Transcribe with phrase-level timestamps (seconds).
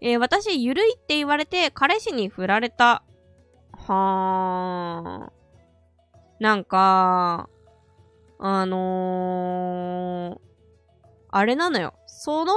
[0.00, 3.02] えー、私、ゆるいって言われて、彼氏に振られた。
[3.72, 5.40] はー。
[6.40, 7.48] なんか、
[8.38, 10.40] あのー、
[11.30, 11.94] あれなのよ。
[12.06, 12.54] その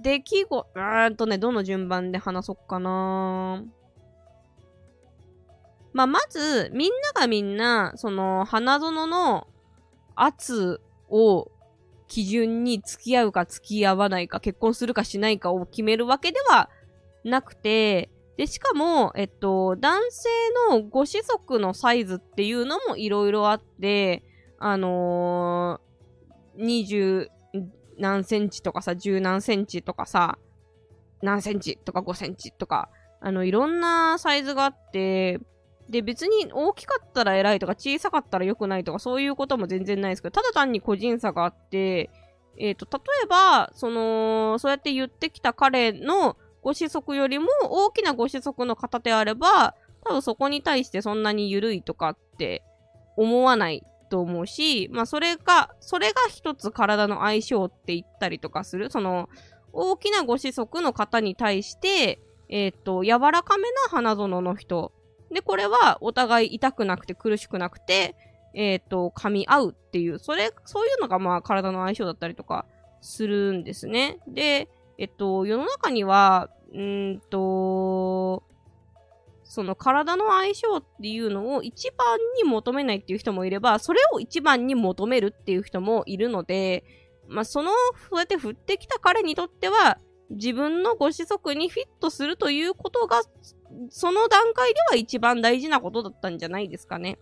[0.00, 3.62] 出来事、うーんとね、どの順番で話そっかな
[5.92, 9.46] まあ、まず、みんながみんな、その、花園の
[10.14, 11.50] 圧を
[12.10, 16.68] 基準に付き合うか付き合わないか、結婚するかしないかを決めるわけでは
[17.24, 20.28] なくて、で、しかも、えっと、男性
[20.70, 24.24] のご子息のサイズっていうのもいろいろあって、
[24.58, 27.28] あのー、20
[27.98, 30.36] 何センチとかさ、10何センチとかさ、
[31.22, 32.88] 何センチとか5センチとか、
[33.20, 35.38] あの、いろんなサイズがあって、
[35.90, 42.10] で、別に大きかったら偉いとか、小さかったら良くないとか、そういうことも全然ないですけど、ただ単に個人差があって、
[42.56, 52.62] えっ、ー、と、例えば、その、そうやって言ってきた彼のご子息よりも大きなご子息の方であれば、多分そこに対してそんなに緩いとかって
[53.16, 58.90] 思わないと思うし、まあそれが、それが一つ体の相性って言ったりとかする。
[58.90, 59.28] その、
[59.72, 64.92] 大きなご子息の方に対して、えっ、ー、と、柔らかめな花園の人
[65.32, 68.16] で、これはお互い痛くなくて苦しくなくて、
[68.54, 72.66] えっ、ー、と、噛み合うっていう、それ、そういうのがまあ体の相性だったりとか
[73.00, 74.18] するんですね。
[74.26, 78.42] で、えっと、世の中には、うんと、
[79.44, 86.84] その体の相性っていうのを一番に求めないっていう人もいれば、それを一番に求めるっていう人もいるので、
[87.26, 87.72] まあ、その、
[88.10, 89.98] そうやって振ってきた彼にとっては、
[90.30, 93.22] 自分のご子息にフィットするということが、
[93.90, 97.18] その段階では一番大事なことだったんじゃないですかね。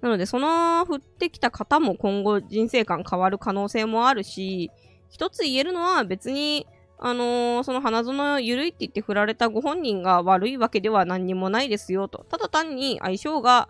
[0.00, 4.70] なので、その振ってきた方も今後人生観変わる可能性もあるし、
[5.10, 6.66] 一つ言えるのは別に、
[6.98, 12.24] あのー、その花園ゆるいって言って振られたご本人が悪いわけでは何にもないですよと。
[12.28, 13.68] ただ単に相性が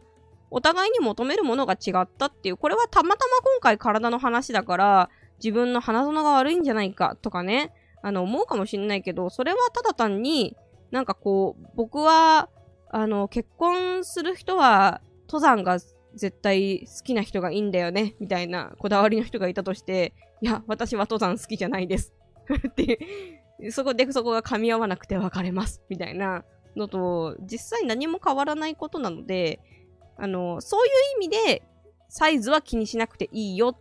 [0.51, 5.11] お互いに求めるものが違ったっていう、これはたまたま今回体の話だから、
[5.43, 7.73] 自分の花園が悪いんじゃないかとかね、
[8.03, 10.57] あの、思うかもしんないけど、それはただ単に、
[10.91, 12.49] なんかこう、僕は、
[12.91, 15.79] あの、結婚する人は、登山が
[16.15, 22.15] 絶対好きな人がいいんだよね、みたいなこだわりの人がいたとして、いや、私は登山好きじゃないです。
[22.69, 22.99] って、
[23.71, 25.83] そこでそこが噛み合わなくて別れます。
[25.89, 26.45] みたいな
[26.77, 29.61] のと、実際何も変わらないことなので、
[30.17, 31.63] あの、そういう意味で、
[32.09, 33.77] サイズは気にしなくていいよっ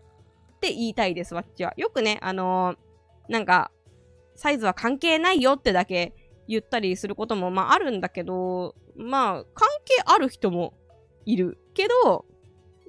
[0.59, 1.73] て言いたいです、わっちは。
[1.77, 2.75] よくね、あの
[3.29, 3.71] なんか、
[4.35, 6.13] サイズは関係ないよってだけ
[6.47, 10.73] 言ったりすることも、まああるんだけど、まあ、関係ある人も
[11.25, 11.57] いる。
[11.73, 12.25] けど、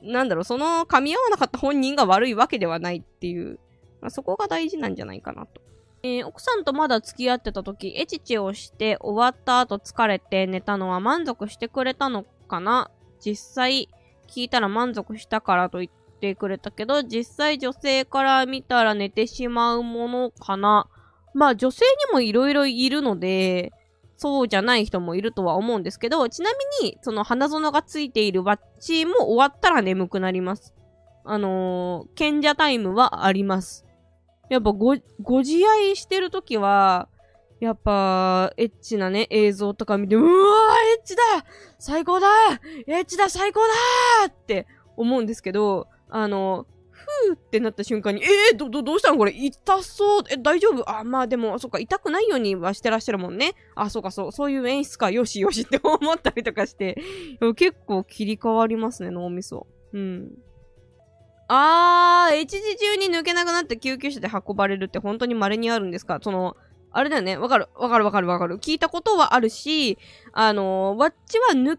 [0.03, 3.59] なんだろう、その噛み合わなかった本人が悪いわけではないっていう、
[4.01, 5.61] まあ、そこが大事なんじゃないかなと。
[6.05, 12.91] えー、奥さんとまだ付き合ってた時、エチチをして終わった後疲れて寝たのは満足してくれたのかな？
[13.21, 13.89] 実際
[14.29, 20.87] 聞いたら満足したからと言ってくれたけど、実際女性から見たら寝てしまうものかな？
[21.35, 23.73] まあ女性にも色々いろいるので、
[24.17, 26.51] そうじゃない人もいるとは思うんですけど、ちな
[26.83, 30.75] みに、その花園がついているワッチも終わったら眠くなります。
[31.25, 33.85] あのー、賢者タイムはあります。
[34.51, 37.09] やっぱご、ご自愛してるときは、
[37.61, 41.23] やっぱ、エッチなね、映像とか見て、うわーエッチだ
[41.79, 42.27] 最高だ
[42.87, 46.67] エッチだ最高だって思うんですけど、あの、
[47.29, 49.33] ふーってなった瞬間に、えー、ど、ど、どうしたのこれ？
[49.33, 50.91] 痛そうえ、大丈夫？
[50.91, 53.53] あ、まあでも、そっか、痛くないようにはしてらっしゃるもんね。
[53.75, 56.97] あ、そうか、そう、そういう演出か、よしよしって思ったりとかして、
[57.57, 59.67] 結構切り替わりますね、脳みそ。
[59.93, 60.31] うん。
[61.49, 66.21] あー、H 字中に抜けなくなって救急車で運ばれるって本当に稀にあるんですか？
[66.23, 66.57] その、
[66.91, 67.37] あれだよね。
[67.37, 68.57] わかる、わかるわかるわかる。
[68.57, 69.99] 聞いたことはあるし、
[70.33, 71.79] あのー、わっちは抜けなく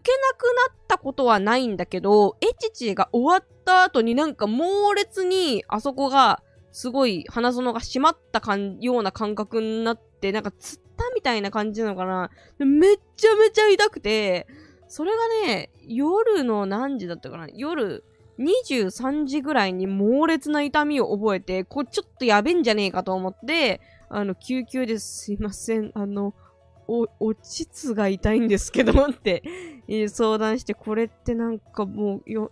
[0.72, 6.42] ったことはないんだけど、エチチが終わった後になんか猛烈に、あそこが、
[6.72, 12.30] すごい花園が閉まったかん、ような感覚になって、なんかつったみたいな感じなのかな。
[12.58, 14.46] めっちゃめちゃ痛くて、
[14.88, 18.04] それがね、夜の何時だったかな夜
[18.40, 26.34] 23時ぐらいに猛烈な痛みを覚えて、これちょっとやべんじゃねえかと思って、あの、救急ですいません、あの、
[26.88, 29.42] お、お膣が痛いんですけどって、
[29.86, 32.50] え、相談して、これってなんかもう、よ、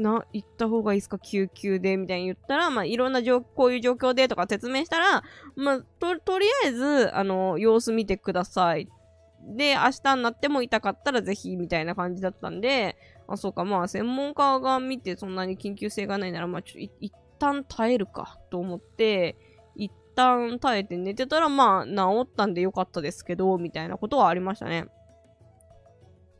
[0.00, 1.18] な、行った方がいいですか？
[1.18, 1.96] 救急で？
[1.96, 5.22] みたいに言ったら、まあ、いろんな状、こういう状況でとか説明したら、
[5.56, 8.88] まあ、と、とりあえず、あの、様子見てください。
[9.42, 19.36] で、明日になっても痛かったらぜひ、みたいな感じだったんで、あ、そうか、まあ、専門家が見てそんなに緊急性がないなら、まあ、ちょっと一旦耐えるか、と思って、
[19.76, 24.86] 一旦耐えて寝てたら、まあ、治ったんでよかったですけど、みたいなことはありましたね。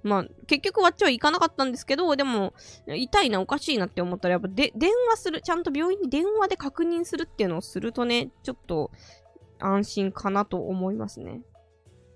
[0.03, 2.55] まあ、結局割っちは行かなかったんですけど、でも、
[2.87, 8.91] 痛いな、おかしいなって思ったら、やっぱで、電話する、ちゃんと病院に電話で確認するっていうのをするとね、ちょっと
[9.59, 11.43] 安心かなと思いますね。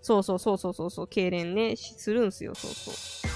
[0.01, 3.34] そうそうそうそうそうそう、痙攣ね、するんすよ、そうそう。